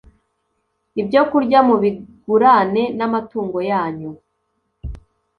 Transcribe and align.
ibyokurya 1.01 1.59
mubigurane 1.67 2.83
namatungo 2.97 3.57
yanyu 3.71 4.11